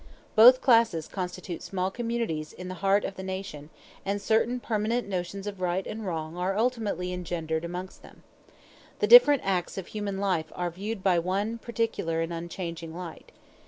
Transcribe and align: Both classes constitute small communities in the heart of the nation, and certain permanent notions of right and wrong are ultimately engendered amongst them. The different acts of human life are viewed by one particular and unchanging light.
Both 0.35 0.61
classes 0.61 1.07
constitute 1.07 1.61
small 1.61 1.91
communities 1.91 2.53
in 2.53 2.69
the 2.69 2.73
heart 2.81 3.05
of 3.05 3.13
the 3.17 3.21
nation, 3.21 3.69
and 4.03 4.19
certain 4.19 4.59
permanent 4.59 5.07
notions 5.07 5.45
of 5.45 5.61
right 5.61 5.85
and 5.85 6.03
wrong 6.03 6.35
are 6.37 6.57
ultimately 6.57 7.13
engendered 7.13 7.63
amongst 7.63 8.01
them. 8.01 8.23
The 8.97 9.05
different 9.05 9.43
acts 9.45 9.77
of 9.77 9.85
human 9.85 10.17
life 10.17 10.51
are 10.55 10.71
viewed 10.71 11.03
by 11.03 11.19
one 11.19 11.59
particular 11.59 12.19
and 12.19 12.33
unchanging 12.33 12.95
light. 12.95 13.31